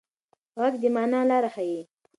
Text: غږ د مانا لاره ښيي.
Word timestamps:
غږ 0.59 0.73
د 0.81 0.83
مانا 0.95 1.21
لاره 1.29 1.49
ښيي. 1.55 1.81